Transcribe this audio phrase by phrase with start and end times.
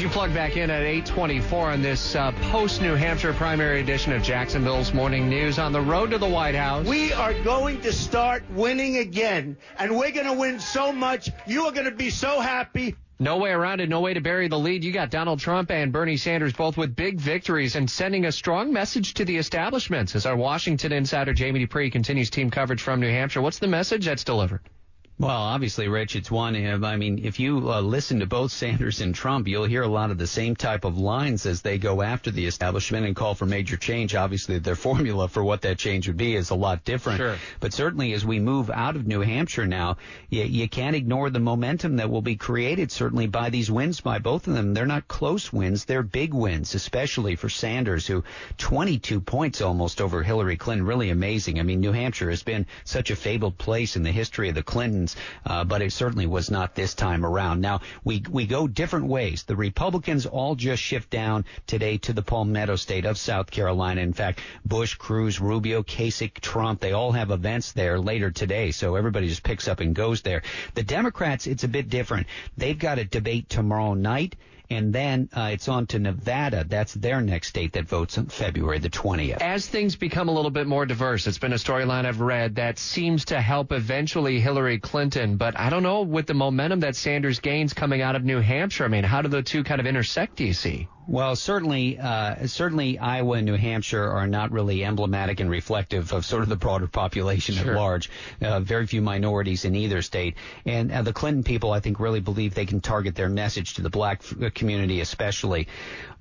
[0.00, 4.22] As you plug back in at 824 on this uh, post-New Hampshire primary edition of
[4.22, 6.86] Jacksonville's Morning News on the road to the White House.
[6.86, 11.28] We are going to start winning again, and we're going to win so much.
[11.46, 12.96] You are going to be so happy.
[13.18, 14.84] No way around it, no way to bury the lead.
[14.84, 18.72] You got Donald Trump and Bernie Sanders both with big victories and sending a strong
[18.72, 20.16] message to the establishments.
[20.16, 24.06] As our Washington insider Jamie Dupree continues team coverage from New Hampshire, what's the message
[24.06, 24.62] that's delivered?
[25.20, 26.56] Well, obviously, Rich, it's one.
[26.82, 30.10] I mean, if you uh, listen to both Sanders and Trump, you'll hear a lot
[30.10, 33.44] of the same type of lines as they go after the establishment and call for
[33.44, 34.14] major change.
[34.14, 37.18] Obviously, their formula for what that change would be is a lot different.
[37.18, 37.36] Sure.
[37.60, 39.98] But certainly, as we move out of New Hampshire now,
[40.30, 44.20] you, you can't ignore the momentum that will be created certainly by these wins by
[44.20, 44.72] both of them.
[44.72, 48.24] They're not close wins; they're big wins, especially for Sanders, who
[48.56, 50.86] 22 points almost over Hillary Clinton.
[50.86, 51.60] Really amazing.
[51.60, 54.62] I mean, New Hampshire has been such a fabled place in the history of the
[54.62, 55.09] Clintons
[55.46, 57.60] uh, but it certainly was not this time around.
[57.60, 59.44] Now we we go different ways.
[59.44, 64.00] The Republicans all just shift down today to the Palmetto State of South Carolina.
[64.00, 68.96] In fact, Bush, Cruz, Rubio, Kasich, Trump, they all have events there later today, so
[68.96, 70.42] everybody just picks up and goes there.
[70.74, 72.26] The Democrats, it's a bit different.
[72.56, 74.36] They've got a debate tomorrow night
[74.70, 76.64] and then uh, it's on to Nevada.
[76.66, 79.42] That's their next state that votes on February the 20th.
[79.42, 82.78] As things become a little bit more diverse, it's been a storyline I've read that
[82.78, 85.36] seems to help eventually Hillary Clinton.
[85.36, 88.84] But I don't know with the momentum that Sanders gains coming out of New Hampshire.
[88.84, 90.36] I mean, how do the two kind of intersect?
[90.36, 90.88] Do you see?
[91.10, 96.24] Well, certainly, uh, certainly Iowa and New Hampshire are not really emblematic and reflective of
[96.24, 97.72] sort of the broader population sure.
[97.72, 98.08] at large.
[98.40, 100.36] Uh, very few minorities in either state.
[100.64, 103.82] And uh, the Clinton people, I think, really believe they can target their message to
[103.82, 104.22] the black
[104.54, 105.66] community especially.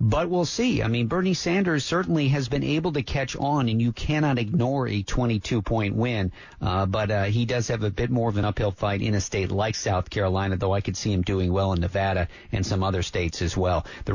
[0.00, 0.82] But we'll see.
[0.82, 4.88] I mean, Bernie Sanders certainly has been able to catch on, and you cannot ignore
[4.88, 6.32] a 22 point win.
[6.60, 9.20] Uh, but uh, he does have a bit more of an uphill fight in a
[9.20, 12.82] state like South Carolina, though I could see him doing well in Nevada and some
[12.82, 13.86] other states as well.
[14.04, 14.12] The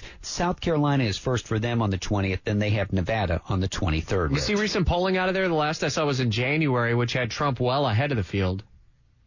[0.00, 3.60] Republicans, South Carolina is first for them on the 20th, then they have Nevada on
[3.60, 4.32] the 23rd.
[4.32, 5.48] You see recent polling out of there?
[5.48, 8.62] The last I saw was in January, which had Trump well ahead of the field.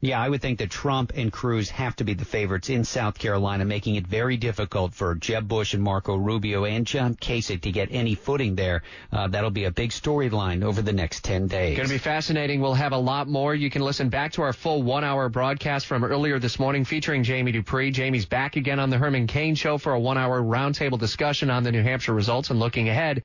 [0.01, 3.19] Yeah, I would think that Trump and Cruz have to be the favorites in South
[3.19, 7.71] Carolina, making it very difficult for Jeb Bush and Marco Rubio and John Kasich to
[7.71, 8.83] get any footing there.
[9.11, 11.75] Uh, that'll be a big storyline over the next 10 days.
[11.75, 12.61] Going to be fascinating.
[12.61, 13.53] We'll have a lot more.
[13.53, 17.23] You can listen back to our full one hour broadcast from earlier this morning featuring
[17.23, 17.91] Jamie Dupree.
[17.91, 21.63] Jamie's back again on the Herman Cain Show for a one hour roundtable discussion on
[21.63, 23.17] the New Hampshire results and looking ahead.